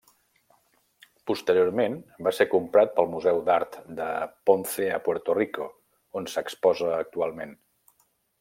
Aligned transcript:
Posteriorment, 1.31 1.97
va 2.27 2.33
ser 2.37 2.47
comprat 2.55 2.95
pel 2.97 3.09
Museu 3.13 3.43
d'Art 3.51 3.77
de 4.01 4.09
Ponce 4.51 4.89
a 4.97 5.01
Puerto 5.09 5.37
Rico, 5.41 5.69
on 6.23 6.31
s'exposa 6.37 6.91
actualment. 6.99 7.59